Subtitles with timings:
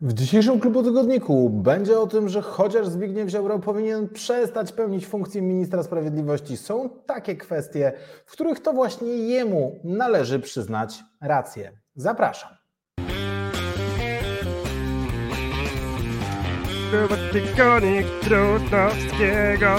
[0.00, 5.42] W dzisiejszym klubu tygodniku będzie o tym, że chociaż Zbigniew Ziobro powinien przestać pełnić funkcję
[5.42, 7.92] ministra sprawiedliwości, są takie kwestie,
[8.26, 11.72] w których to właśnie jemu należy przyznać rację.
[11.96, 12.50] Zapraszam.
[16.90, 19.76] Klubu tygodnik Trudnowskiego.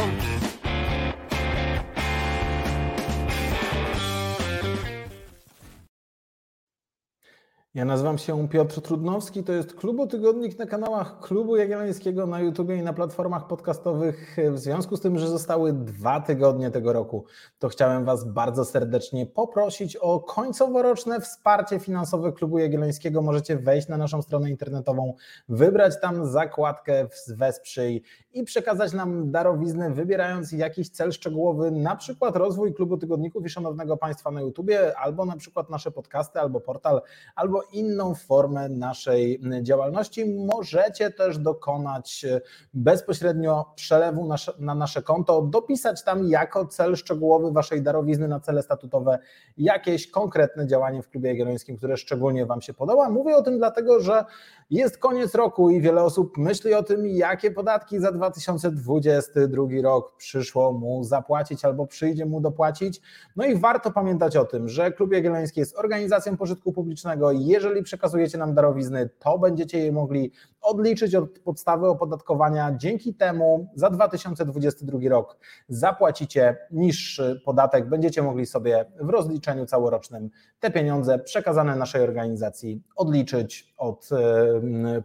[7.76, 12.70] Ja nazywam się Piotr Trudnowski, to jest Klubu Tygodnik na kanałach Klubu Jagiellońskiego na YouTube
[12.70, 14.38] i na platformach podcastowych.
[14.52, 17.26] W związku z tym, że zostały dwa tygodnie tego roku,
[17.60, 23.22] to chciałem Was bardzo serdecznie poprosić o końcoworoczne wsparcie finansowe Klubu Jagiellońskiego.
[23.22, 25.14] Możecie wejść na naszą stronę internetową,
[25.50, 32.74] wybrać tam zakładkę Wesprzyj i przekazać nam darowiznę, wybierając jakiś cel szczegółowy, na przykład rozwój
[32.74, 37.02] Klubu Tygodników i Szanownego Państwa na YouTubie, albo na przykład nasze podcasty, albo portal,
[37.36, 40.26] albo inną formę naszej działalności.
[40.26, 42.26] Możecie też dokonać
[42.74, 49.20] bezpośrednio przelewu na nasze konto, dopisać tam jako cel szczegółowy Waszej darowizny na cele statutowe
[49.58, 53.10] jakieś konkretne działanie w Klubie Jagiellońskim, które szczególnie Wam się podoba.
[53.10, 54.26] Mówię o tym dlatego, że
[54.70, 60.72] jest koniec roku i wiele osób myśli o tym, jakie podatki za 2022 rok przyszło
[60.72, 63.02] mu zapłacić albo przyjdzie mu dopłacić.
[63.36, 67.32] No i warto pamiętać o tym, że Klub Jagielloński jest organizacją pożytku publicznego.
[67.56, 70.32] Jeżeli przekazujecie nam darowizny, to będziecie je mogli
[70.62, 72.76] odliczyć od podstawy opodatkowania.
[72.78, 75.38] Dzięki temu za 2022 rok
[75.68, 83.74] zapłacicie niższy podatek, będziecie mogli sobie w rozliczeniu całorocznym te pieniądze przekazane naszej organizacji odliczyć
[83.78, 84.10] od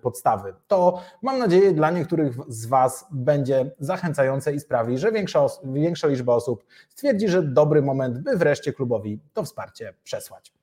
[0.02, 0.54] podstawy.
[0.66, 6.34] To mam nadzieję dla niektórych z Was będzie zachęcające i sprawi, że większa, większa liczba
[6.34, 10.59] osób stwierdzi, że dobry moment, by wreszcie klubowi to wsparcie przesłać.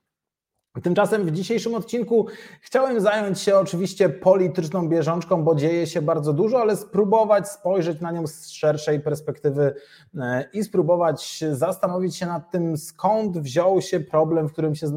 [0.84, 2.28] Tymczasem w dzisiejszym odcinku
[2.62, 8.12] chciałem zająć się oczywiście polityczną bieżączką, bo dzieje się bardzo dużo, ale spróbować spojrzeć na
[8.12, 9.76] nią z szerszej perspektywy
[10.18, 14.88] e, i spróbować zastanowić się nad tym, skąd wziął się problem, w którym się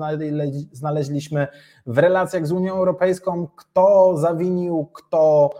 [0.72, 1.46] znaleźliśmy
[1.86, 5.50] w relacjach z Unią Europejską, kto zawinił, kto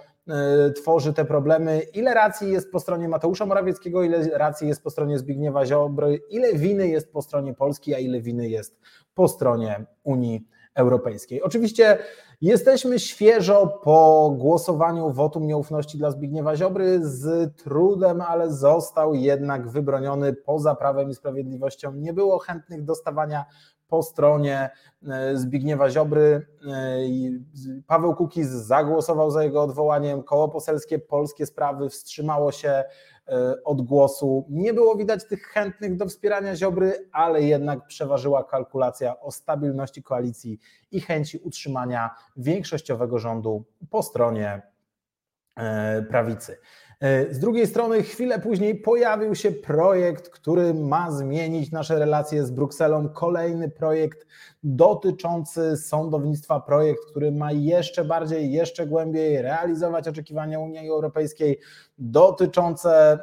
[0.77, 5.19] tworzy te problemy, ile racji jest po stronie Mateusza Morawieckiego, ile racji jest po stronie
[5.19, 8.81] Zbigniewa Ziobry, ile winy jest po stronie Polski, a ile winy jest
[9.15, 11.43] po stronie Unii Europejskiej.
[11.43, 11.99] Oczywiście
[12.41, 20.33] jesteśmy świeżo po głosowaniu wotum nieufności dla Zbigniewa Ziobry z trudem, ale został jednak wybroniony
[20.33, 21.93] poza prawem i sprawiedliwością.
[21.93, 23.45] Nie było chętnych do stawania
[23.89, 24.71] po stronie
[25.09, 26.47] e, Zbigniewa Ziobry.
[26.67, 26.99] E,
[27.87, 30.23] Paweł Kukiz zagłosował za jego odwołaniem.
[30.23, 32.85] Koło poselskie Polskie Sprawy wstrzymało się
[33.65, 34.47] odgłosu.
[34.51, 40.59] Nie było widać tych chętnych do wspierania Ziobry, ale jednak przeważyła kalkulacja o stabilności koalicji
[40.91, 44.63] i chęci utrzymania większościowego rządu po stronie
[45.57, 46.59] e, prawicy.
[47.01, 52.51] E, z drugiej strony, chwilę później pojawił się projekt, który ma zmienić nasze relacje z
[52.51, 53.09] Brukselą.
[53.09, 54.27] Kolejny projekt
[54.63, 61.59] dotyczący sądownictwa, projekt, który ma jeszcze bardziej, jeszcze głębiej realizować oczekiwania Unii Europejskiej
[61.99, 63.19] dotyczące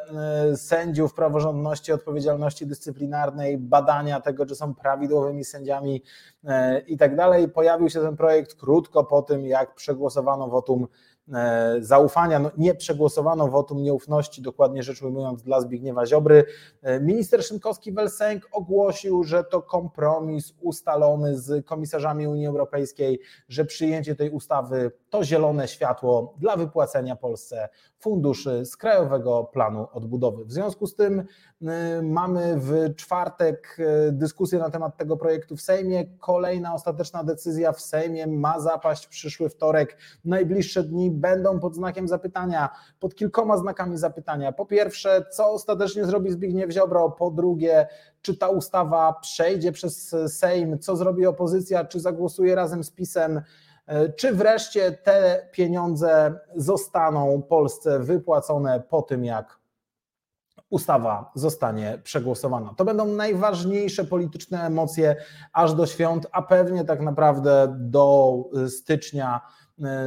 [0.52, 6.04] e, sędziów, praworządności, odpowiedzialności dyscyplinarnej, badania tego, czy są prawidłowymi sędziami
[6.44, 7.50] e, i tak dalej.
[7.50, 10.88] Pojawił się ten projekt krótko po tym, jak przegłosowano wotum
[11.80, 16.46] zaufania, no nie przegłosowano wotum nieufności, dokładnie rzecz ujmując, dla Zbigniewa Ziobry.
[16.82, 24.30] E, minister Szynkowski-Welsenk ogłosił, że to kompromis ustalony z komisarzami Unii Europejskiej, że przyjęcie tej
[24.30, 30.46] ustawy to zielone światło dla wypłacenia Polsce funduszy z Krajowego Planu Odbudowy.
[30.46, 31.26] W związku z tym y,
[32.04, 33.78] mamy w czwartek
[34.12, 36.06] dyskusję na temat tego projektu w Sejmie.
[36.20, 39.98] Kolejna ostateczna decyzja w Sejmie ma zapaść w przyszły wtorek.
[40.26, 42.70] Najbliższe dni będą pod znakiem zapytania,
[43.00, 44.52] pod kilkoma znakami zapytania.
[44.52, 47.10] Po pierwsze, co ostatecznie zrobi Zbigniew Ziobro?
[47.12, 47.88] Po drugie,
[48.22, 50.80] czy ta ustawa przejdzie przez Sejm?
[50.80, 51.86] Co zrobi opozycja?
[51.86, 53.42] Czy zagłosuje razem z PiSem?
[54.16, 59.60] Czy wreszcie te pieniądze zostaną Polsce wypłacone po tym, jak
[60.70, 62.74] ustawa zostanie przegłosowana.
[62.78, 65.16] To będą najważniejsze polityczne emocje
[65.54, 68.34] aż do świąt, a pewnie tak naprawdę do
[68.70, 69.42] stycznia,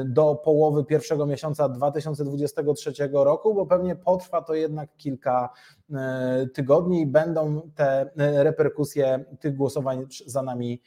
[0.04, 5.50] do połowy pierwszego miesiąca 2023 roku, bo pewnie potrwa to jednak kilka
[5.92, 10.82] e, tygodni i będą te reperkusje tych głosowań za nami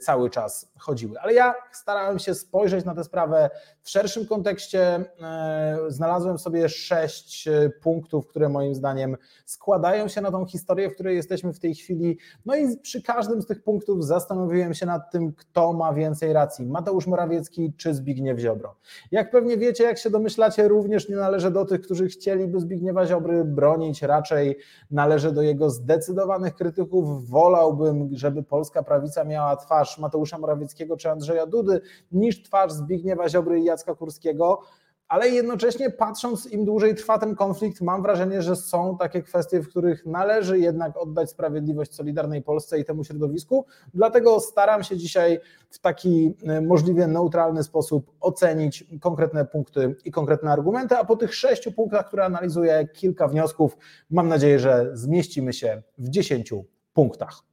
[0.00, 1.20] cały czas chodziły.
[1.20, 3.50] Ale ja starałem się spojrzeć na tę sprawę
[3.82, 5.04] w szerszym kontekście.
[5.22, 10.94] E, znalazłem sobie sześć e, punktów, które moim zdaniem składają się na tą historię, w
[10.94, 12.18] której jesteśmy w tej chwili.
[12.46, 16.66] No i przy każdym z tych punktów zastanowiłem się nad tym, kto ma więcej racji:
[16.66, 18.76] Mateusz Morawiecki czy Zbigniew Ziobro.
[19.10, 23.44] Jak pewnie wiecie, jak się domyślacie, również nie należę do tych, którzy chcieliby Zbigniewa Ziobry
[23.44, 24.58] bronić, raczej
[24.90, 27.28] należę do jego zdecydowanych krytyków.
[27.28, 30.67] Wolałbym, żeby polska prawica miała twarz Mateusza Morawieckiego
[30.98, 31.80] czy Andrzeja Dudy,
[32.12, 34.62] niż twarz Zbigniewa Ziobry i Jacka Kurskiego
[35.08, 39.68] ale jednocześnie patrząc, im dłużej trwa ten konflikt, mam wrażenie, że są takie kwestie, w
[39.68, 43.66] których należy jednak oddać sprawiedliwość Solidarnej Polsce i temu środowisku.
[43.94, 50.52] Dlatego staram się dzisiaj w taki e, możliwie neutralny sposób ocenić konkretne punkty i konkretne
[50.52, 53.76] argumenty, a po tych sześciu punktach, które analizuję, kilka wniosków,
[54.10, 56.64] mam nadzieję, że zmieścimy się w dziesięciu
[56.94, 57.47] punktach.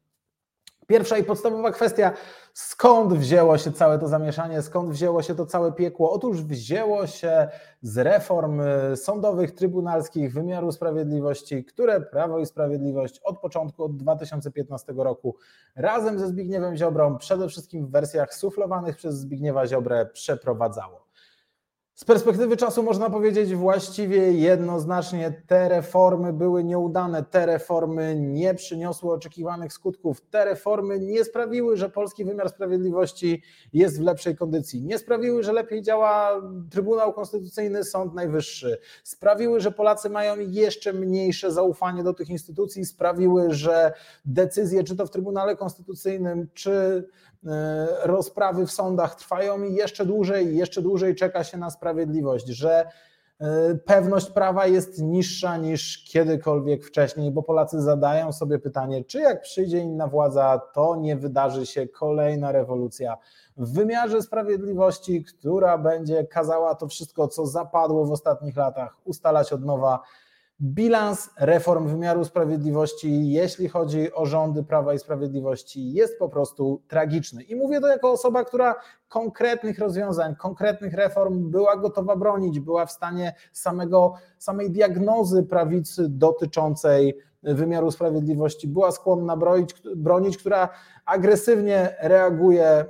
[0.88, 2.12] Pierwsza i podstawowa kwestia,
[2.54, 6.12] skąd wzięło się całe to zamieszanie, skąd wzięło się to całe piekło?
[6.12, 7.48] Otóż wzięło się
[7.82, 14.94] z reform y, sądowych, trybunalskich, wymiaru sprawiedliwości, które Prawo i Sprawiedliwość od początku, od 2015
[14.98, 15.36] roku
[15.76, 21.05] razem ze Zbigniewem Ziobrą, przede wszystkim w wersjach suflowanych przez Zbigniewa Ziobrę, przeprowadzało.
[21.96, 29.12] Z perspektywy czasu można powiedzieć właściwie jednoznacznie, te reformy były nieudane, te reformy nie przyniosły
[29.12, 33.42] oczekiwanych skutków, te reformy nie sprawiły, że polski wymiar sprawiedliwości
[33.74, 39.72] jest w lepszej kondycji, nie sprawiły, że lepiej działa Trybunał Konstytucyjny, Sąd Najwyższy, sprawiły, że
[39.72, 43.94] Polacy mają jeszcze mniejsze zaufanie do tych instytucji, sprawiły, że
[44.26, 47.06] decyzje, czy to w Trybunale Konstytucyjnym, czy
[48.04, 52.88] rozprawy w sądach trwają i jeszcze dłużej, jeszcze dłużej czeka się na sprawiedliwość, że
[53.40, 59.42] e, pewność prawa jest niższa niż kiedykolwiek wcześniej, bo Polacy zadają sobie pytanie, czy jak
[59.42, 63.18] przyjdzie inna władza, to nie wydarzy się kolejna rewolucja
[63.58, 69.66] w wymiarze sprawiedliwości, która będzie kazała to wszystko, co zapadło w ostatnich latach, ustalać od
[69.66, 70.00] nowa
[70.62, 77.44] bilans reform wymiaru sprawiedliwości, jeśli chodzi o rządy Prawa i Sprawiedliwości, jest po prostu tragiczny.
[77.44, 78.76] I mówię to jako osoba, która
[79.08, 87.18] konkretnych rozwiązań, konkretnych reform była gotowa bronić, była w stanie samego, samej diagnozy prawicy dotyczącej
[87.46, 90.70] wymiaru sprawiedliwości była skłonna bronić, bronić, która
[91.06, 92.86] agresywnie reaguje e,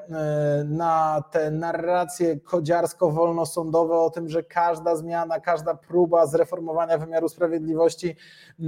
[0.66, 8.16] na te narracje kodziarsko-wolnosądowe o tym, że każda zmiana, każda próba zreformowania wymiaru sprawiedliwości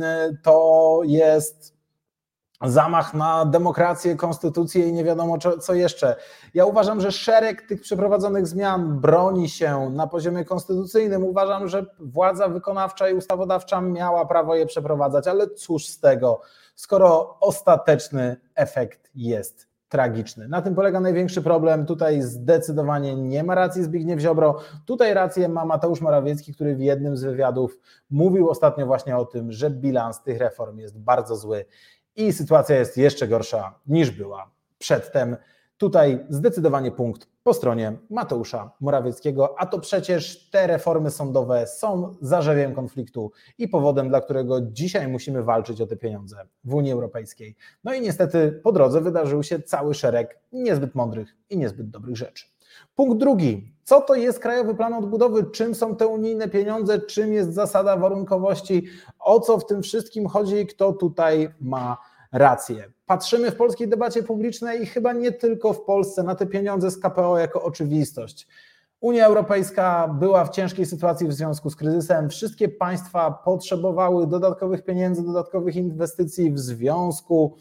[0.02, 1.77] e, to jest
[2.62, 6.16] zamach na demokrację, konstytucję i nie wiadomo co jeszcze.
[6.54, 11.24] Ja uważam, że szereg tych przeprowadzonych zmian broni się na poziomie konstytucyjnym.
[11.24, 16.42] Uważam, że władza wykonawcza i ustawodawcza miała prawo je przeprowadzać, ale cóż z tego,
[16.76, 20.48] skoro ostateczny efekt jest tragiczny.
[20.48, 21.86] Na tym polega największy problem.
[21.86, 24.60] Tutaj zdecydowanie nie ma racji Zbigniew Ziobro.
[24.86, 27.80] Tutaj rację ma Mateusz Morawiecki, który w jednym z wywiadów
[28.10, 31.66] mówił ostatnio właśnie o tym, że bilans tych reform jest bardzo zły
[32.18, 35.38] i sytuacja jest jeszcze gorsza niż była przedtem.
[35.78, 42.76] Tutaj zdecydowanie punkt po stronie Mateusza Morawieckiego, a to przecież te reformy sądowe są zarzewiem
[42.76, 47.56] konfliktu i powodem, dla którego dzisiaj musimy walczyć o te pieniądze w Unii Europejskiej.
[47.84, 52.46] No i niestety po drodze wydarzył się cały szereg niezbyt mądrych i niezbyt dobrych rzeczy.
[52.96, 53.72] Punkt drugi.
[53.84, 55.44] Co to jest Krajowy Plan Odbudowy?
[55.44, 57.00] Czym są te unijne pieniądze?
[57.00, 58.88] Czym jest zasada warunkowości?
[59.20, 61.98] O co w tym wszystkim chodzi i kto tutaj ma
[62.32, 62.92] rację?
[63.06, 66.98] Patrzymy w polskiej debacie publicznej i chyba nie tylko w Polsce na te pieniądze z
[66.98, 68.48] KPO jako oczywistość.
[69.00, 72.30] Unia Europejska była w ciężkiej sytuacji w związku z kryzysem.
[72.30, 77.56] Wszystkie państwa potrzebowały dodatkowych pieniędzy, dodatkowych inwestycji w związku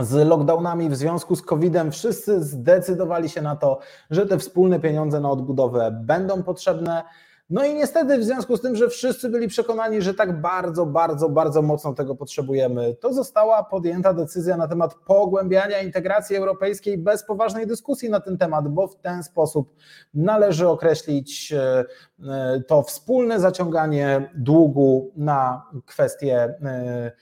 [0.00, 3.78] z lockdownami w związku z COVID-em wszyscy zdecydowali się na to,
[4.10, 7.04] że te wspólne pieniądze na odbudowę będą potrzebne.
[7.50, 11.28] No i niestety w związku z tym, że wszyscy byli przekonani, że tak bardzo, bardzo,
[11.28, 17.66] bardzo mocno tego potrzebujemy, to została podjęta decyzja na temat pogłębiania integracji europejskiej bez poważnej
[17.66, 19.74] dyskusji na ten temat, bo w ten sposób
[20.14, 21.84] należy określić e,
[22.28, 27.12] e, to wspólne zaciąganie długu na kwestie e,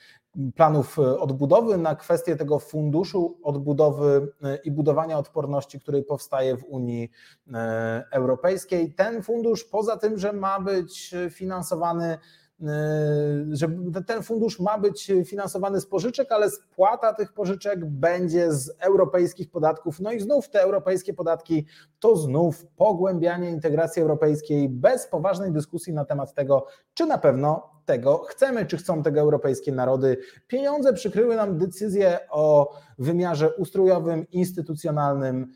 [0.57, 6.65] planów e, odbudowy, na kwestię tego funduszu odbudowy e, i budowania odporności, który powstaje w
[6.65, 7.11] Unii
[7.53, 8.95] e, Europejskiej.
[8.95, 12.19] Ten fundusz, poza tym, że ma być finansowany
[13.53, 13.69] że
[14.07, 20.01] ten fundusz ma być finansowany z pożyczek, ale spłata tych pożyczek będzie z europejskich podatków.
[20.01, 21.67] No i znów te europejskie podatki
[22.01, 28.19] to znów pogłębianie integracji europejskiej bez poważnej dyskusji na temat tego, czy na pewno tego
[28.19, 30.17] chcemy, czy chcą tego europejskie narody.
[30.47, 35.53] Pieniądze przykryły nam decyzje o wymiarze ustrojowym, instytucjonalnym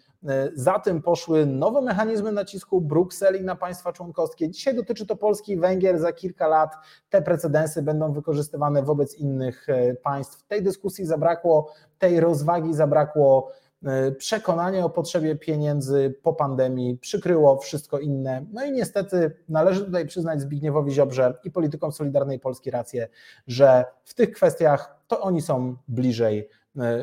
[0.55, 4.51] Za tym poszły nowe mechanizmy nacisku Brukseli na państwa członkowskie.
[4.51, 6.75] Dzisiaj dotyczy to Polski i Węgier, za kilka lat
[7.11, 9.67] te precedensy będą wykorzystywane wobec innych
[10.03, 10.47] państw.
[10.47, 13.51] Tej dyskusji zabrakło, tej rozwagi zabrakło
[13.87, 18.47] E, przekonanie o potrzebie pieniędzy po pandemii przykryło wszystko inne.
[18.53, 23.09] No i niestety należy tutaj przyznać Zbigniewowi Ziobrze i politykom Solidarnej Polski rację,
[23.47, 26.49] że w tych kwestiach to oni są bliżej e,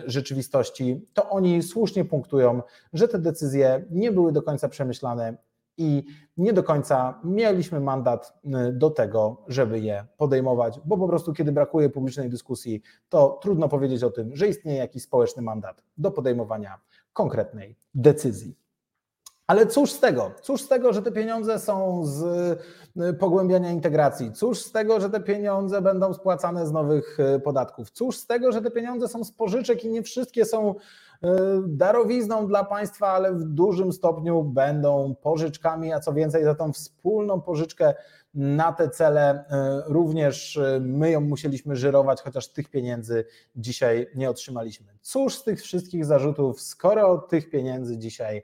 [0.06, 2.62] rzeczywistości, to oni słusznie punktują,
[2.94, 5.38] że te decyzje nie były do końca przemyślane
[5.78, 6.04] i
[6.38, 8.34] nie do końca mieliśmy mandat
[8.70, 13.70] y, do tego, żeby je podejmować, bo po prostu kiedy brakuje publicznej dyskusji, to trudno
[13.70, 16.80] powiedzieć o tym, że istnieje jakiś społeczny mandat do podejmowania
[17.14, 18.63] konkretnej decyzji.
[19.48, 20.32] Ale cóż z tego?
[20.42, 22.24] Cóż z tego, że te pieniądze są z
[22.98, 24.32] y, pogłębiania integracji?
[24.32, 27.92] Cóż z tego, że te pieniądze będą spłacane z nowych y, podatków?
[27.92, 31.28] Cóż z tego, że te pieniądze są z pożyczek i nie wszystkie są y,
[31.68, 37.42] darowizną dla państwa, ale w dużym stopniu będą pożyczkami, a co więcej, za tą wspólną
[37.42, 37.94] pożyczkę
[38.34, 39.44] na te cele
[39.88, 44.88] również my ją musieliśmy żyrować, chociaż tych pieniędzy dzisiaj nie otrzymaliśmy.
[45.02, 48.44] Cóż z tych wszystkich zarzutów, skoro tych pieniędzy dzisiaj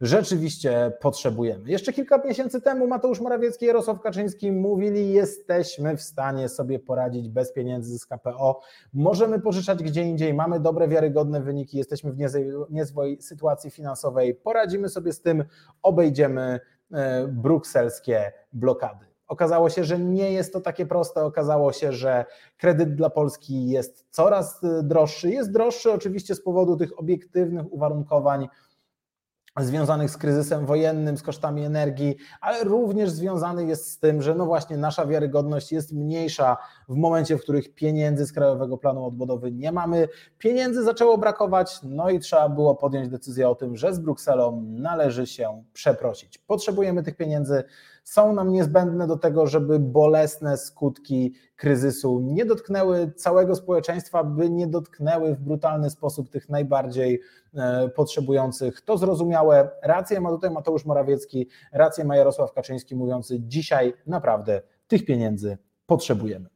[0.00, 1.70] rzeczywiście potrzebujemy.
[1.70, 7.28] Jeszcze kilka miesięcy temu Mateusz Morawiecki i Jarosław Kaczyński mówili, jesteśmy w stanie sobie poradzić
[7.28, 8.60] bez pieniędzy z KPO,
[8.92, 12.18] możemy pożyczać gdzie indziej, mamy dobre, wiarygodne wyniki, jesteśmy w
[12.70, 15.44] niezłej sytuacji finansowej, poradzimy sobie z tym,
[15.82, 16.60] obejdziemy
[16.92, 19.08] e, brukselskie blokady.
[19.28, 21.24] Okazało się, że nie jest to takie proste.
[21.24, 22.24] Okazało się, że
[22.56, 25.30] kredyt dla Polski jest coraz droższy.
[25.30, 28.48] Jest droższy oczywiście z powodu tych obiektywnych uwarunkowań
[29.64, 34.46] związanych z kryzysem wojennym, z kosztami energii, ale również związany jest z tym, że no
[34.46, 36.56] właśnie nasza wiarygodność jest mniejsza
[36.88, 40.08] w momencie, w których pieniędzy z Krajowego Planu Odbudowy nie mamy.
[40.38, 45.26] Pieniędzy zaczęło brakować, no i trzeba było podjąć decyzję o tym, że z Brukselą należy
[45.26, 46.38] się przeprosić.
[46.38, 47.64] Potrzebujemy tych pieniędzy,
[48.08, 54.66] są nam niezbędne do tego, żeby bolesne skutki kryzysu nie dotknęły całego społeczeństwa, by nie
[54.66, 57.20] dotknęły w brutalny sposób tych najbardziej
[57.54, 58.80] e, potrzebujących.
[58.80, 59.70] To zrozumiałe.
[59.82, 66.48] Rację ma tutaj Mateusz Morawiecki, rację ma Jarosław Kaczyński mówiący dzisiaj naprawdę tych pieniędzy potrzebujemy.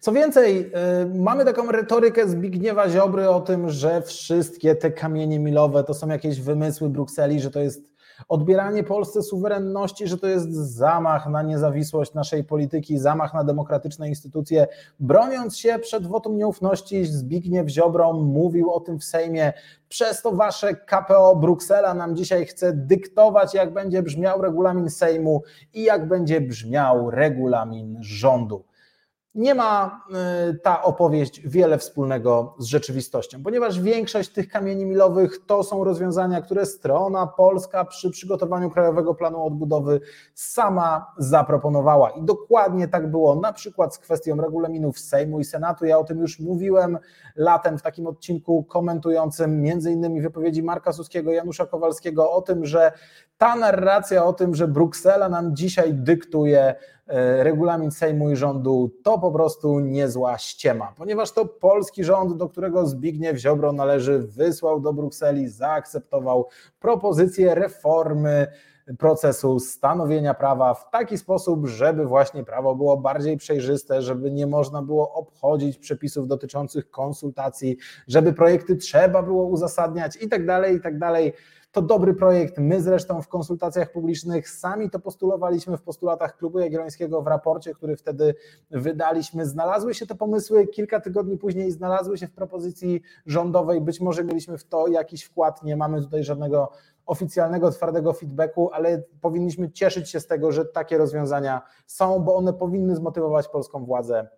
[0.00, 5.84] Co więcej, y, mamy taką retorykę Zbigniewa Ziobry o tym, że wszystkie te kamienie milowe
[5.84, 7.95] to są jakieś wymysły Brukseli, że to jest
[8.28, 14.66] odbieranie Polsce suwerenności, że to jest zamach na niezawisłość naszej polityki, zamach na demokratyczne instytucje.
[15.00, 19.52] Broniąc się przed wotum nieufności, Zbigniew Ziobro mówił o tym w Sejmie.
[19.88, 25.42] Przez to wasze KPO Bruksela nam dzisiaj chce dyktować, jak będzie brzmiał regulamin Sejmu
[25.74, 28.64] i jak będzie brzmiał regulamin rządu
[29.36, 30.00] nie ma
[30.50, 36.40] y, ta opowieść wiele wspólnego z rzeczywistością, ponieważ większość tych kamieni milowych to są rozwiązania,
[36.40, 40.00] które strona polska przy przygotowaniu Krajowego Planu Odbudowy
[40.34, 42.10] sama zaproponowała.
[42.10, 45.84] I dokładnie tak było na przykład z kwestią regulaminów Sejmu i Senatu.
[45.84, 46.98] Ja o tym już mówiłem
[47.36, 52.92] latem w takim odcinku komentującym między innymi wypowiedzi Marka Suskiego, Janusza Kowalskiego o tym, że
[53.38, 56.74] ta narracja o tym, że Bruksela nam dzisiaj dyktuje
[57.38, 62.86] regulamin Sejmu i rządu, to po prostu niezła ściema, ponieważ to polski rząd, do którego
[62.86, 66.48] Zbigniew Ziobro należy, wysłał do Brukseli, zaakceptował
[66.80, 68.46] propozycję reformy
[68.98, 74.82] procesu stanowienia prawa w taki sposób, żeby właśnie prawo było bardziej przejrzyste, żeby nie można
[74.82, 77.76] było obchodzić przepisów dotyczących konsultacji,
[78.08, 81.32] żeby projekty trzeba było uzasadniać i tak dalej, i tak dalej.
[81.76, 82.58] To dobry projekt.
[82.58, 87.96] My zresztą w konsultacjach publicznych sami to postulowaliśmy w postulatach Klubu Jagiellońskiego w raporcie, który
[87.96, 88.34] wtedy
[88.70, 89.46] wydaliśmy.
[89.46, 93.80] Znalazły się te pomysły kilka tygodni później, znalazły się w propozycji rządowej.
[93.80, 95.62] Być może mieliśmy w to jakiś wkład.
[95.62, 96.72] Nie mamy tutaj żadnego
[97.06, 102.52] oficjalnego, twardego feedbacku, ale powinniśmy cieszyć się z tego, że takie rozwiązania są, bo one
[102.52, 104.28] powinny zmotywować polską władzę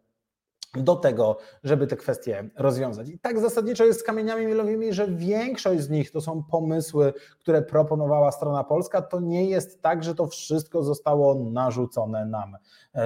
[0.75, 3.09] do tego, żeby te kwestie rozwiązać.
[3.09, 7.63] I tak zasadniczo jest z kamieniami milowymi, że większość z nich to są pomysły, które
[7.63, 9.03] proponowała strona polska.
[9.03, 12.57] To nie jest tak, że to wszystko zostało narzucone nam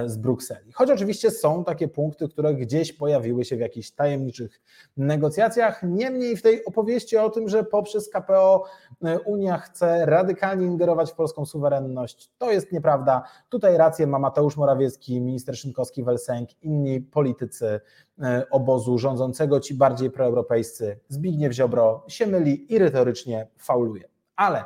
[0.05, 0.71] z Brukseli.
[0.71, 4.61] Choć oczywiście są takie punkty, które gdzieś pojawiły się w jakichś tajemniczych
[4.97, 5.83] negocjacjach.
[5.83, 8.65] Niemniej w tej opowieści o tym, że poprzez KPO
[9.03, 13.23] e, Unia chce radykalnie ingerować w polską suwerenność, to jest nieprawda.
[13.49, 17.81] Tutaj rację ma Mateusz Morawiecki, minister Szynkowski-Welsenk, inni politycy politycy
[18.21, 24.09] e, obozu rządzącego, ci bardziej proeuropejscy, Zbigniew Ziobro się myli i retorycznie fauluje.
[24.35, 24.63] Ale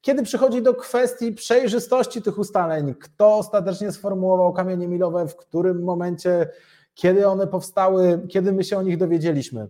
[0.00, 6.50] kiedy przychodzi do kwestii przejrzystości tych ustaleń, kto ostatecznie sformułował kamienie milowe, w którym momencie,
[6.94, 9.68] kiedy one powstały, kiedy my się o nich dowiedzieliśmy,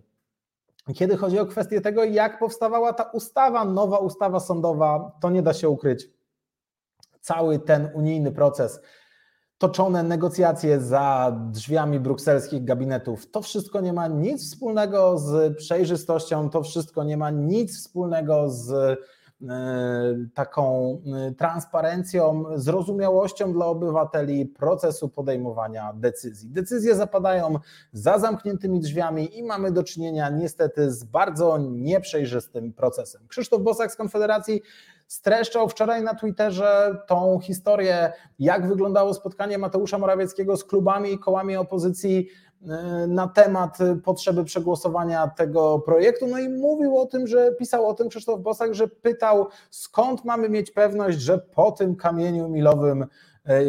[0.95, 5.53] kiedy chodzi o kwestię tego, jak powstawała ta ustawa, nowa ustawa sądowa, to nie da
[5.53, 6.09] się ukryć.
[7.21, 8.79] Cały ten unijny proces,
[9.57, 16.63] toczone negocjacje za drzwiami brukselskich gabinetów, to wszystko nie ma nic wspólnego z przejrzystością, to
[16.63, 18.99] wszystko nie ma nic wspólnego z
[20.33, 20.97] taką
[21.27, 26.49] e, transparencją, zrozumiałością dla obywateli procesu podejmowania decyzji.
[26.49, 27.59] Decyzje zapadają
[27.93, 33.21] za zamkniętymi drzwiami i mamy do czynienia niestety z bardzo nieprzejrzystym procesem.
[33.27, 34.61] Krzysztof Bosak z Konfederacji
[35.07, 41.55] streszczał wczoraj na Twitterze tą historię, jak wyglądało spotkanie Mateusza Morawieckiego z klubami i kołami
[41.55, 42.52] opozycji E,
[43.07, 46.27] na temat potrzeby przegłosowania tego projektu.
[46.27, 50.49] No i mówił o tym, że pisał o tym Krzysztof Bosak, że pytał, skąd mamy
[50.49, 53.05] mieć pewność, że po tym kamieniu milowym
[53.45, 53.61] e,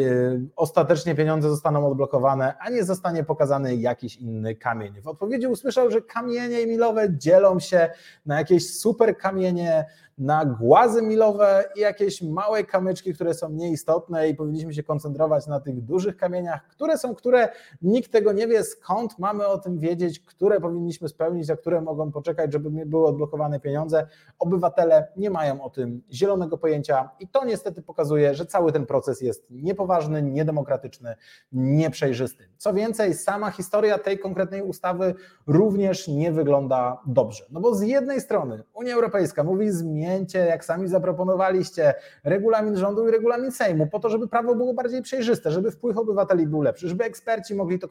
[0.55, 5.01] ostatecznie pieniądze zostaną odblokowane, a nie zostanie pokazany jakiś inny kamień.
[5.01, 7.89] W odpowiedzi usłyszał, że kamienie milowe dzielą się
[8.25, 9.85] na jakieś super kamienie
[10.17, 15.59] na głazy milowe i jakieś małe kamyczki, które są nieistotne i powinniśmy się koncentrować na
[15.59, 17.49] tych dużych kamieniach, które są, które
[17.81, 22.11] nikt tego nie wie, skąd mamy o tym wiedzieć, które powinniśmy spełnić, a które mogą
[22.11, 24.07] poczekać, żeby były odblokowane pieniądze.
[24.39, 29.21] Obywatele nie mają o tym zielonego pojęcia i to niestety pokazuje, że cały ten proces
[29.21, 31.15] jest niepoważny, niedemokratyczny,
[31.51, 32.49] nieprzejrzysty.
[32.57, 35.15] Co więcej, sama historia tej konkretnej ustawy
[35.47, 37.45] również nie wygląda dobrze.
[37.49, 41.93] No bo z jednej strony Unia Europejska mówi zmienić jak sami zaproponowaliście,
[42.23, 46.47] regulamin rządu i regulamin Sejmu, po to, żeby prawo było bardziej przejrzyste, żeby wpływ obywateli
[46.47, 47.87] był lepszy, żeby eksperci mogli to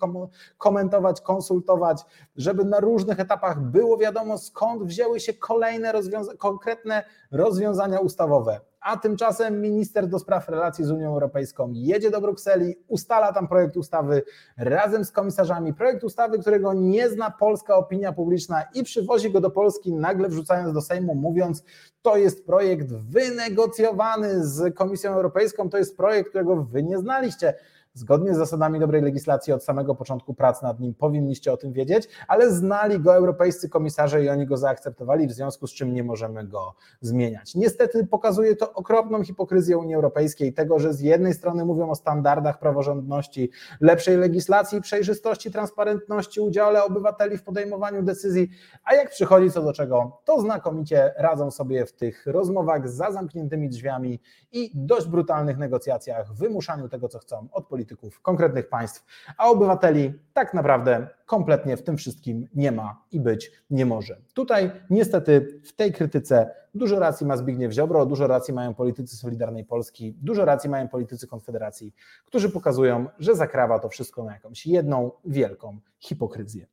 [0.58, 2.02] komentować, konsultować,
[2.36, 8.96] żeby na różnych etapach było wiadomo, skąd wzięły się kolejne rozwiąza konkretne rozwiązania ustawowe a
[8.96, 14.22] tymczasem minister do spraw relacji z Unią Europejską jedzie do Brukseli, ustala tam projekt ustawy
[14.58, 19.50] razem z komisarzami, projekt ustawy, którego nie zna polska opinia publiczna i przywozi go do
[19.50, 21.64] Polski, nagle wrzucając do Sejmu, mówiąc,
[22.02, 27.54] to jest projekt wynegocjowany z Komisją Europejską, to jest projekt, którego wy nie znaliście
[27.94, 32.08] zgodnie z zasadami dobrej legislacji od samego początku prac nad nim powinniście o tym wiedzieć,
[32.28, 36.44] ale znali go europejscy komisarze i oni go zaakceptowali, w związku z czym nie możemy
[36.44, 37.54] go zmieniać.
[37.54, 42.58] Niestety pokazuje to okropną hipokryzję Unii Europejskiej, tego, że z jednej strony mówią o standardach
[42.58, 48.50] praworządności, lepszej legislacji, przejrzystości, transparentności, udziale obywateli w podejmowaniu decyzji,
[48.84, 53.68] a jak przychodzi co do czego, to znakomicie radzą sobie w tych rozmowach za zamkniętymi
[53.68, 54.20] drzwiami
[54.52, 59.04] i dość brutalnych negocjacjach, wymuszaniu tego, co chcą od polityków polityków konkretnych państw,
[59.38, 64.16] a obywateli tak naprawdę kompletnie w tym wszystkim nie ma i być nie może.
[64.34, 69.64] Tutaj niestety w tej krytyce dużo racji ma Zbigniew Ziobro, dużo racji mają politycy Solidarnej
[69.64, 71.94] Polski, dużo racji mają politycy Konfederacji,
[72.24, 76.66] którzy pokazują, że zakrawa to wszystko na jakąś jedną wielką hipokryzję.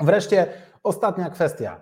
[0.00, 0.46] Wreszcie
[0.82, 1.80] ostatnia kwestia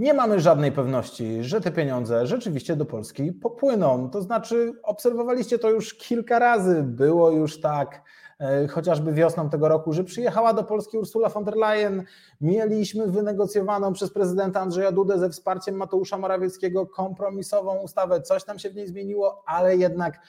[0.00, 4.10] nie mamy żadnej pewności, że te pieniądze rzeczywiście do Polski popłyną.
[4.10, 6.82] To znaczy, obserwowaliście to już kilka razy.
[6.82, 8.02] Było już tak,
[8.38, 12.04] e, chociażby wiosną tego roku, że przyjechała do Polski Ursula von der Leyen.
[12.40, 18.22] Mieliśmy wynegocjowaną przez prezydenta Andrzeja Dudę ze wsparciem Mateusza Morawieckiego kompromisową ustawę.
[18.22, 20.20] Coś tam się w niej zmieniło, ale jednak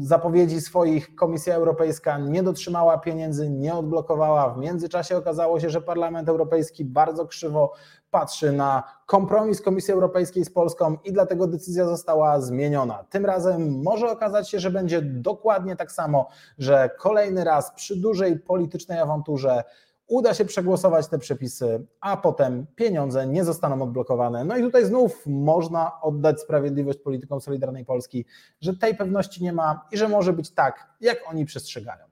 [0.00, 4.54] zapowiedzi swoich Komisja Europejska nie dotrzymała pieniędzy, nie odblokowała.
[4.54, 7.72] W międzyczasie okazało się, że Parlament Europejski bardzo krzywo
[8.10, 13.04] patrzy na kompromis Komisji Europejskiej z Polską i dlatego decyzja została zmieniona.
[13.10, 18.40] Tym razem może okazać się, że będzie dokładnie tak samo, że kolejny raz przy dużej
[18.40, 19.64] politycznej awanturze
[20.06, 24.44] uda się przegłosować te przepisy, a potem pieniądze nie zostaną odblokowane.
[24.44, 28.24] No i tutaj znów można oddać sprawiedliwość politykom Solidarnej Polski,
[28.60, 32.04] że tej pewności nie ma i że może być tak, jak oni przestrzegają.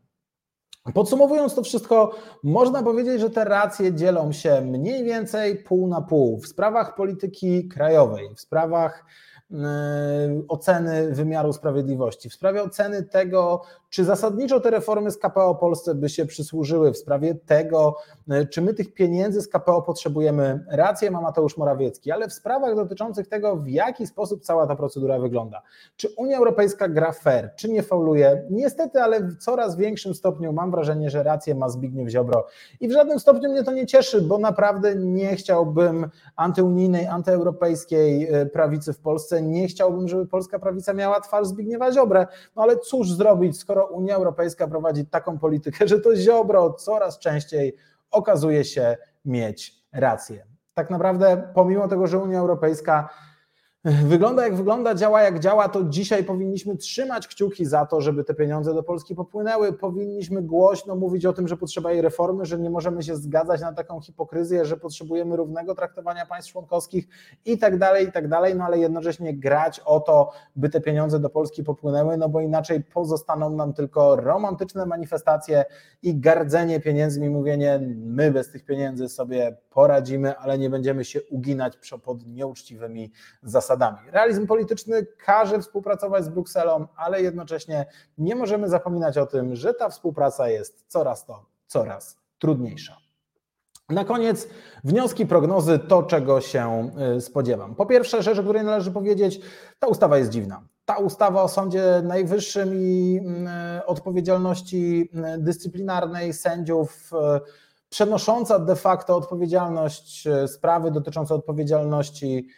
[0.94, 6.40] Podsumowując to wszystko, można powiedzieć, że te racje dzielą się mniej więcej pół na pół
[6.40, 9.04] w sprawach polityki krajowej, w sprawach
[10.48, 16.08] oceny wymiaru sprawiedliwości, w sprawie oceny tego, czy zasadniczo te reformy z KPO Polsce by
[16.08, 17.96] się przysłużyły, w sprawie tego,
[18.30, 20.64] e, czy my tych pieniędzy z KPO potrzebujemy.
[20.68, 25.18] Rację ma Mateusz Morawiecki, ale w sprawach dotyczących tego, w jaki sposób cała ta procedura
[25.18, 25.62] wygląda.
[25.96, 28.44] Czy Unia Europejska gra fair, czy nie fauluje?
[28.50, 32.46] Niestety, ale w coraz większym stopniu mam wrażenie, że rację ma Zbigniew Ziobro
[32.80, 38.46] i w żadnym stopniu mnie to nie cieszy, bo naprawdę nie chciałbym antyunijnej, antyeuropejskiej e,
[38.46, 42.26] prawicy w Polsce nie chciałbym, żeby polska prawica miała twarz Zbigniewa Ziobrę.
[42.56, 47.76] No ale cóż zrobić, skoro Unia Europejska prowadzi taką politykę, że to Ziobro coraz częściej
[48.10, 50.46] okazuje się mieć rację.
[50.74, 53.08] Tak naprawdę, pomimo tego, że Unia Europejska
[53.84, 58.34] Wygląda jak wygląda, działa jak działa, to dzisiaj powinniśmy trzymać kciuki za to, żeby te
[58.34, 59.72] pieniądze do Polski popłynęły.
[59.72, 63.72] Powinniśmy głośno mówić o tym, że potrzeba jej reformy, że nie możemy się zgadzać na
[63.72, 67.08] taką hipokryzję, że potrzebujemy równego traktowania państw członkowskich
[67.44, 71.20] i tak dalej, i tak dalej, no ale jednocześnie grać o to, by te pieniądze
[71.20, 75.64] do Polski popłynęły, no bo inaczej pozostaną nam tylko romantyczne manifestacje
[76.02, 81.78] i gardzenie pieniędzmi, mówienie my bez tych pieniędzy sobie poradzimy, ale nie będziemy się uginać
[82.04, 83.12] pod nieuczciwymi
[83.42, 83.69] zasadami.
[84.12, 87.86] Realizm polityczny każe współpracować z Brukselą, ale jednocześnie
[88.18, 92.96] nie możemy zapominać o tym, że ta współpraca jest coraz to coraz trudniejsza.
[93.90, 94.48] Na koniec
[94.84, 97.74] wnioski, prognozy, to czego się y, spodziewam.
[97.74, 99.40] Po pierwsze, rzecz, o której należy powiedzieć,
[99.78, 100.62] ta ustawa jest dziwna.
[100.84, 103.20] Ta ustawa o Sądzie Najwyższym i
[103.78, 107.10] y, odpowiedzialności y, dyscyplinarnej sędziów
[107.88, 112.48] przenosząca de facto odpowiedzialność, sprawy dotyczące odpowiedzialności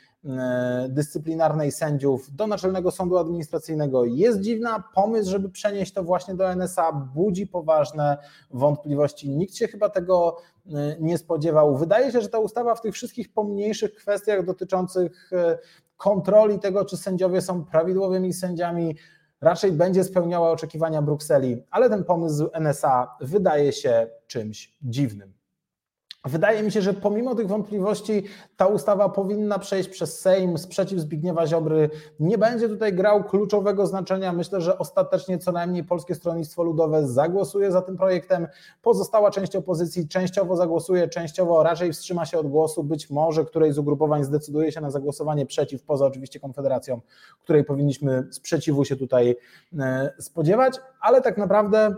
[0.89, 4.85] dyscyplinarnej sędziów do Naczelnego Sądu Administracyjnego jest dziwna.
[4.95, 8.19] Pomysł, żeby przenieść to właśnie do NSA budzi poważne
[8.51, 9.31] wątpliwości.
[9.31, 11.77] Nikt się chyba tego e, nie spodziewał.
[11.77, 15.31] Wydaje się, że ta ustawa w tych wszystkich pomniejszych kwestiach dotyczących
[16.03, 18.97] kontroli tego, czy sędziowie są prawidłowymi sędziami,
[19.41, 25.42] raczej będzie spełniała oczekiwania Brukseli, ale ten pomysł NSA wydaje się czymś dziwnym.
[26.25, 28.25] Wydaje mi się, że pomimo tych wątpliwości
[28.57, 30.59] ta ustawa powinna przejść przez Sejm.
[30.59, 34.33] Sprzeciw Zbigniewa Ziobry nie będzie tutaj grał kluczowego znaczenia.
[34.33, 38.47] Myślę, że ostatecznie co najmniej Polskie Stronnictwo Ludowe zagłosuje za tym projektem.
[38.83, 42.85] Pozostała część opozycji częściowo zagłosuje, częściowo raczej wstrzyma się od głosu.
[42.85, 47.01] Być może której z ugrupowań zdecyduje się na zagłosowanie przeciw, poza oczywiście Konfederacją,
[47.43, 49.37] której powinniśmy sprzeciwu się tutaj
[49.79, 51.95] e, spodziewać, ale tak naprawdę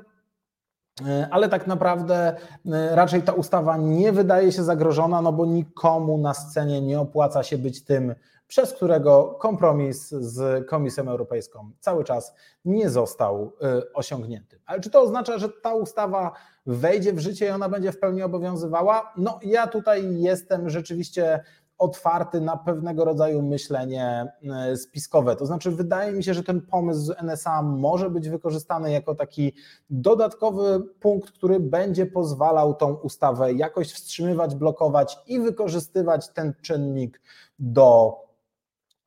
[1.30, 2.36] ale tak naprawdę
[2.72, 7.42] e, raczej ta ustawa nie wydaje się zagrożona, no bo nikomu na scenie nie opłaca
[7.42, 8.14] się być tym,
[8.46, 14.60] przez którego kompromis z Komisją Europejską cały czas nie został e, osiągnięty.
[14.66, 16.32] Ale czy to oznacza, że ta ustawa
[16.66, 19.12] wejdzie w życie i ona będzie w pełni obowiązywała?
[19.16, 21.40] No ja tutaj jestem rzeczywiście
[21.78, 25.36] otwarty na pewnego rodzaju myślenie e, spiskowe.
[25.36, 29.52] To znaczy, wydaje mi się, że ten pomysł z NSA może być wykorzystany jako taki
[29.90, 37.20] dodatkowy punkt, który będzie pozwalał tą ustawę jakoś wstrzymywać, blokować i wykorzystywać ten czynnik
[37.58, 38.23] do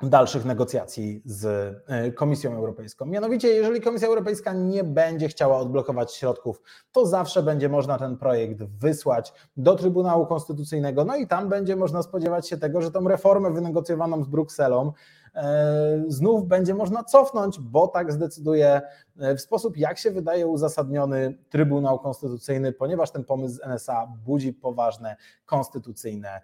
[0.01, 1.45] dalszych negocjacji z
[1.87, 3.05] e, Komisją Europejską.
[3.05, 8.63] Mianowicie, jeżeli Komisja Europejska nie będzie chciała odblokować środków, to zawsze będzie można ten projekt
[8.63, 13.51] wysłać do Trybunału Konstytucyjnego, no i tam będzie można spodziewać się tego, że tą reformę
[13.51, 14.93] wynegocjowaną z Brukselą
[15.35, 18.81] e, znów będzie można cofnąć, bo tak zdecyduje
[19.19, 24.53] e, w sposób, jak się wydaje, uzasadniony Trybunał Konstytucyjny, ponieważ ten pomysł z NSA budzi
[24.53, 26.41] poważne konstytucyjne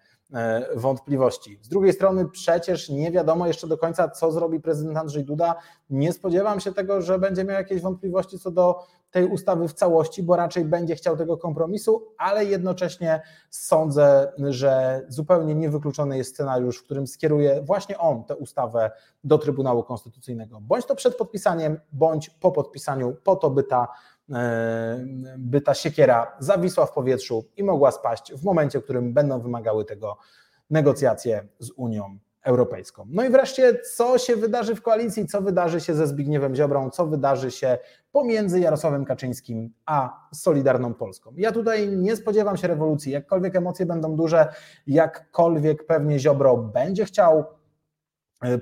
[0.75, 1.59] wątpliwości.
[1.61, 5.55] Z drugiej strony przecież nie wiadomo jeszcze do końca, co zrobi prezydent Andrzej Duda.
[5.89, 8.79] Nie spodziewam się tego, że będzie miał jakieś wątpliwości co do
[9.11, 15.55] tej ustawy w całości, bo raczej będzie chciał tego kompromisu, ale jednocześnie sądzę, że zupełnie
[15.55, 18.91] niewykluczony jest scenariusz, w którym skieruje właśnie on tę ustawę
[19.23, 20.61] do Trybunału Konstytucyjnego.
[20.61, 24.12] Bądź to przed podpisaniem, bądź po podpisaniu, po to, by ta E,
[25.37, 29.85] by ta siekiera zawisła w powietrzu i mogła spaść w momencie, w którym będą wymagały
[29.85, 30.17] tego
[30.69, 33.05] negocjacje z Unią Europejską.
[33.09, 37.05] No i wreszcie, co się wydarzy w koalicji, co wydarzy się ze Zbigniewem Ziobrą, co
[37.07, 37.77] wydarzy się
[38.11, 41.33] pomiędzy Jarosławem Kaczyńskim a Solidarną Polską.
[41.37, 44.47] Ja tutaj nie spodziewam się rewolucji, jakkolwiek emocje będą duże,
[44.87, 47.62] jakkolwiek pewnie Ziobro będzie chciał E,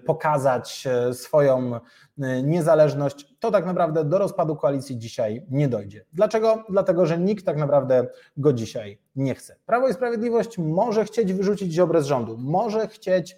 [0.06, 6.06] pokazać e, swoją e, niezależność, to tak naprawdę do rozpadu koalicji dzisiaj nie dojdzie.
[6.14, 6.64] Dlaczego?
[6.70, 9.56] Dlatego, że nikt tak naprawdę go dzisiaj nie chce.
[9.66, 13.38] Prawo i Sprawiedliwość może chcieć wyrzucić Ziobrę z rządu, może chcieć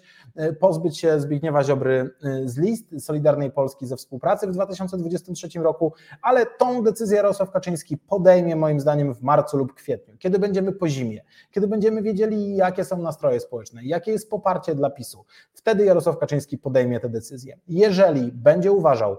[0.60, 2.10] pozbyć się Zbigniewa Ziobry
[2.44, 5.92] z list Solidarnej Polski ze współpracy w 2023 roku,
[6.22, 10.88] ale tą decyzję Jarosław Kaczyński podejmie moim zdaniem w marcu lub kwietniu, kiedy będziemy po
[10.88, 15.24] zimie, kiedy będziemy wiedzieli jakie są nastroje społeczne, jakie jest poparcie dla PiSu.
[15.52, 17.58] Wtedy Jarosław Kaczyński podejmie tę decyzję.
[17.68, 19.16] Jeżeli będzie uważał,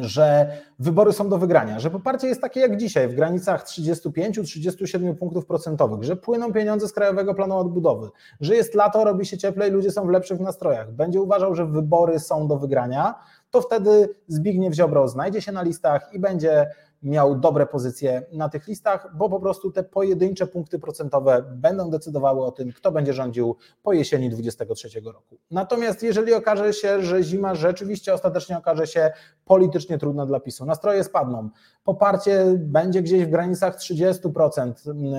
[0.00, 5.46] że wybory są do wygrania, że poparcie jest takie jak dzisiaj, w granicach 35-37 punktów
[5.46, 9.90] procentowych, że płyną pieniądze z Krajowego Planu Odbudowy, że jest lato, robi się cieplej, ludzie
[9.90, 13.14] są w lepszych nastrojach, będzie uważał, że wybory są do wygrania,
[13.50, 16.66] to wtedy Zbigniew Ziobro znajdzie się na listach i będzie
[17.02, 22.44] miał dobre pozycje na tych listach, bo po prostu te pojedyncze punkty procentowe będą decydowały
[22.44, 25.38] o tym, kto będzie rządził po jesieni 2023 roku.
[25.50, 29.10] Natomiast jeżeli okaże się, że zima rzeczywiście ostatecznie okaże się
[29.44, 31.48] politycznie trudna dla PiSu, nastroje spadną,
[31.84, 34.72] poparcie będzie gdzieś w granicach 30%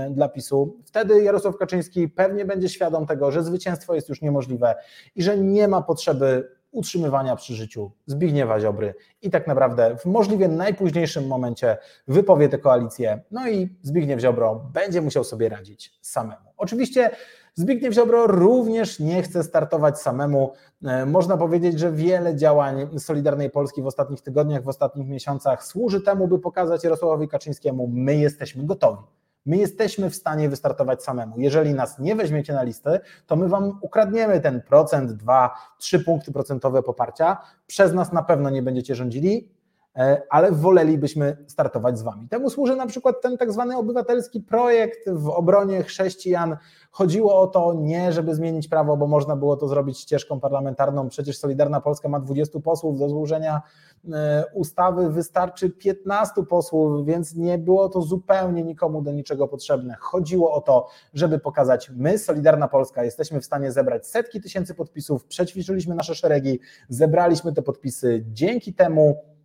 [0.10, 4.76] dla PiSu, wtedy Jarosław Kaczyński pewnie będzie świadom tego, że zwycięstwo jest już niemożliwe
[5.16, 10.48] i że nie ma potrzeby utrzymywania przy życiu Zbigniewa Ziobry i tak naprawdę w możliwie
[10.48, 11.78] najpóźniejszym momencie
[12.08, 16.54] wypowie tę koalicję, no i Zbigniew Ziobro będzie musiał sobie radzić samemu.
[16.58, 17.12] Oczywiście
[17.56, 20.54] Zbigniew Ziobro również nie chce startować samemu.
[20.84, 26.02] E, można powiedzieć, że wiele działań Solidarnej Polski w ostatnich tygodniach, w ostatnich miesiącach służy
[26.02, 29.04] temu, by pokazać Jarosławowi Kaczyńskiemu, my jesteśmy gotowi
[29.46, 31.40] My jesteśmy w stanie wystartować samemu.
[31.40, 36.32] Jeżeli nas nie weźmiecie na listę, to my wam ukradniemy ten procent, dwa, trzy punkty
[36.32, 37.38] procentowe poparcia.
[37.68, 39.50] Przez nas na pewno nie będziecie rządzili,
[40.30, 42.28] ale wolelibyśmy startować z wami.
[42.28, 46.58] Temu służy na przykład ten tak zwany obywatelski projekt w obronie chrześcijan.
[46.92, 51.10] Chodziło o to nie, żeby zmienić prawo, bo można było to zrobić ścieżką parlamentarną.
[51.10, 53.62] Przecież Solidarna Polska ma 20 posłów do złożenia
[54.14, 59.96] e, ustawy, wystarczy 15 posłów, więc nie było to zupełnie nikomu do niczego potrzebne.
[60.00, 65.26] Chodziło o to, żeby pokazać, my, Solidarna Polska, jesteśmy w stanie zebrać setki tysięcy podpisów,
[65.26, 66.60] przećwiczyliśmy nasze szeregi,
[66.90, 68.26] zebraliśmy te podpisy.
[68.28, 69.39] Dzięki temu e,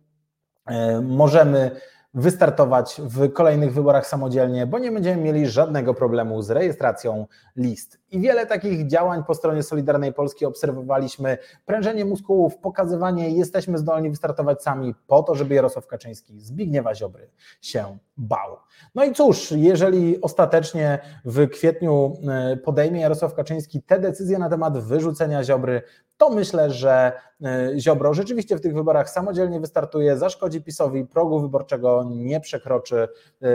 [1.01, 1.71] możemy
[2.15, 7.99] wystartować w kolejnych wyborach samodzielnie, bo nie będziemy mieli żadnego problemu z rejestracją list.
[8.11, 11.37] I wiele takich działań po stronie Solidarnej Polski obserwowaliśmy.
[11.65, 17.29] Prężenie muskułów, pokazywanie, jesteśmy zdolni wystartować sami po to, żeby Jarosław Kaczyński, Zbigniewa Ziobry
[17.61, 18.57] się bał.
[18.95, 24.77] No i cóż, jeżeli ostatecznie w kwietniu e, podejmie Jarosław Kaczyński te decyzje na temat
[24.77, 25.81] wyrzucenia Ziobry,
[26.17, 27.11] to myślę, że
[27.45, 33.07] e, Ziobro rzeczywiście w tych wyborach samodzielnie wystartuje, zaszkodzi PiSowi, progu wyborczego nie przekroczy.
[33.41, 33.47] E,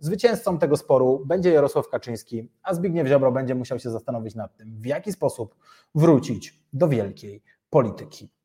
[0.00, 4.80] zwycięzcą tego sporu będzie Jarosław Kaczyński, a Zbigniew Ziobro będzie musiał się zastanowić nad tym,
[4.80, 5.54] w jaki sposób
[5.94, 8.35] wrócić do wielkiej polityki.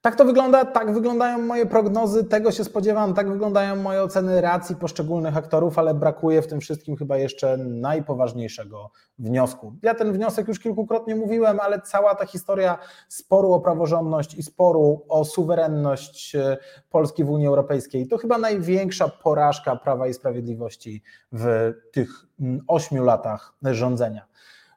[0.00, 4.76] Tak to wygląda, tak wyglądają moje prognozy, tego się spodziewam, tak wyglądają moje oceny racji
[4.76, 9.74] poszczególnych aktorów, ale brakuje w tym wszystkim chyba jeszcze najpoważniejszego wniosku.
[9.82, 15.04] Ja ten wniosek już kilkukrotnie mówiłem, ale cała ta historia sporu o praworządność i sporu
[15.08, 16.56] o suwerenność e,
[16.90, 23.04] Polski w Unii Europejskiej to chyba największa porażka Prawa i Sprawiedliwości w tych mm, ośmiu
[23.04, 24.30] latach rządzenia.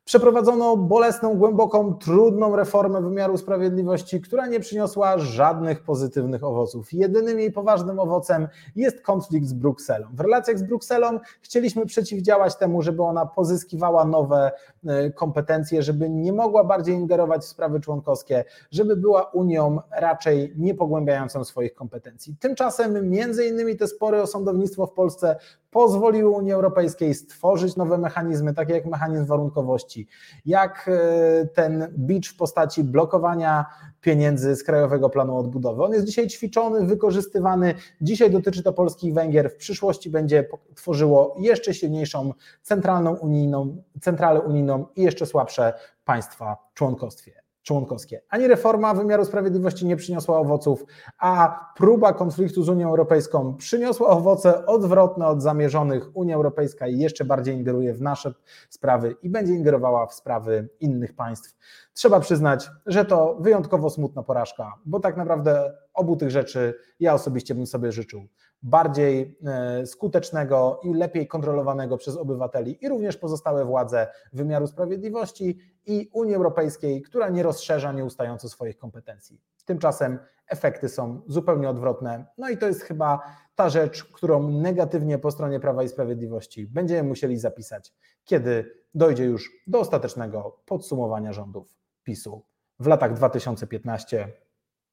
[0.06, 6.94] Przeprowadzono bolesną, głęboką, trudną reformę wymiaru sprawiedliwości, która nie przyniosła żadnych pozytywnych owoców.
[6.94, 10.08] Jedynym jej poważnym owocem jest konflikt z Brukselą.
[10.14, 14.52] W relacjach z Brukselą chcieliśmy przeciwdziałać temu, żeby ona pozyskiwała nowe
[14.86, 20.76] e, kompetencje, żeby nie mogła bardziej ingerować w sprawy członkowskie, żeby była Unią raczej nie
[20.76, 22.36] pogłębiającą swoich kompetencji.
[22.40, 25.36] Tymczasem między innymi te spory o sądownictwo w Polsce
[25.74, 30.08] pozwoliły Unii Europejskiej stworzyć nowe mechanizmy, takie jak mechanizm warunkowości,
[30.46, 33.66] jak e, ten bicz w postaci blokowania
[34.02, 35.84] pieniędzy z Krajowego Planu Odbudowy.
[35.84, 37.76] On jest dzisiaj ćwiczony, wykorzystywany.
[38.02, 39.52] Dzisiaj dotyczy to Polski i Węgier.
[39.52, 45.74] W przyszłości będzie tworzyło jeszcze silniejszą centralną unijną, centralę unijną i jeszcze słabsze
[46.06, 48.22] państwa członkostwie członkowskie.
[48.30, 50.86] Ani reforma wymiaru sprawiedliwości nie przyniosła owoców,
[51.20, 56.18] a próba konfliktu z Unią Europejską przyniosła owoce odwrotne od zamierzonych.
[56.18, 58.34] Unia Europejska jeszcze bardziej ingeruje w nasze
[58.70, 61.58] sprawy i będzie ingerowała w sprawy innych państw.
[61.94, 67.56] Trzeba przyznać, że to wyjątkowo smutna porażka, bo tak naprawdę obu tych rzeczy ja osobiście
[67.56, 68.28] bym sobie życzył
[68.64, 76.10] bardziej e, skutecznego i lepiej kontrolowanego przez obywateli i również pozostałe władze wymiaru sprawiedliwości i
[76.14, 79.42] Unii Europejskiej, która nie rozszerza nieustająco swoich kompetencji.
[79.66, 82.26] Tymczasem efekty są zupełnie odwrotne.
[82.38, 83.20] No i to jest chyba
[83.56, 87.94] ta rzecz, którą negatywnie po stronie Prawa i Sprawiedliwości będziemy musieli zapisać,
[88.24, 92.46] kiedy dojdzie już do ostatecznego podsumowania rządów PiSu
[92.80, 94.34] w latach 2015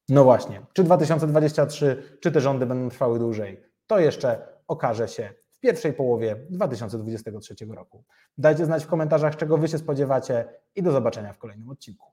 [0.09, 5.93] no właśnie, czy 2023, czy te rządy będą trwały dłużej, to jeszcze okaże się pierwszej
[5.93, 8.03] połowie 2023 roku.
[8.37, 10.45] Dajcie znać w komentarzach, czego Wy się spodziewacie
[10.75, 12.07] i do zobaczenia w kolejnym odcinku.